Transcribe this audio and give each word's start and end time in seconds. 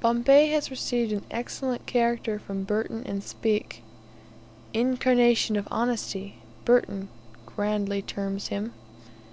Bombay 0.00 0.50
has 0.50 0.70
received 0.70 1.10
an 1.10 1.24
excellent 1.32 1.84
character 1.84 2.38
from 2.38 2.62
Burton 2.62 3.02
and 3.06 3.24
Speke. 3.24 3.82
"Incarnation 4.72 5.56
of 5.56 5.66
honesty" 5.68 6.36
Burton 6.64 7.08
grandly 7.44 8.00
terms 8.00 8.46
him. 8.46 8.72